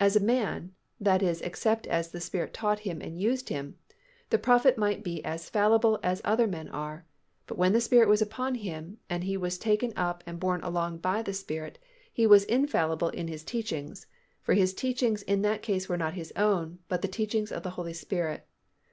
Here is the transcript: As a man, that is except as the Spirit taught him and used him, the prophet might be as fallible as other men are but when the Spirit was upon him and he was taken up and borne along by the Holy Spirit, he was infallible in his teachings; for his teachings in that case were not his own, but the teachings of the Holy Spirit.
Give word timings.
As 0.00 0.16
a 0.16 0.20
man, 0.20 0.74
that 0.98 1.22
is 1.22 1.40
except 1.42 1.86
as 1.86 2.10
the 2.10 2.18
Spirit 2.20 2.52
taught 2.52 2.80
him 2.80 3.00
and 3.00 3.20
used 3.20 3.50
him, 3.50 3.78
the 4.30 4.36
prophet 4.36 4.76
might 4.76 5.04
be 5.04 5.24
as 5.24 5.48
fallible 5.48 6.00
as 6.02 6.20
other 6.24 6.48
men 6.48 6.68
are 6.70 7.06
but 7.46 7.56
when 7.56 7.72
the 7.72 7.80
Spirit 7.80 8.08
was 8.08 8.20
upon 8.20 8.56
him 8.56 8.98
and 9.08 9.22
he 9.22 9.36
was 9.36 9.58
taken 9.58 9.92
up 9.94 10.24
and 10.26 10.40
borne 10.40 10.60
along 10.64 10.98
by 10.98 11.22
the 11.22 11.30
Holy 11.30 11.34
Spirit, 11.34 11.78
he 12.12 12.26
was 12.26 12.42
infallible 12.46 13.10
in 13.10 13.28
his 13.28 13.44
teachings; 13.44 14.08
for 14.42 14.54
his 14.54 14.74
teachings 14.74 15.22
in 15.22 15.42
that 15.42 15.62
case 15.62 15.88
were 15.88 15.96
not 15.96 16.14
his 16.14 16.32
own, 16.34 16.80
but 16.88 17.00
the 17.00 17.06
teachings 17.06 17.52
of 17.52 17.62
the 17.62 17.70
Holy 17.70 17.92
Spirit. 17.92 18.48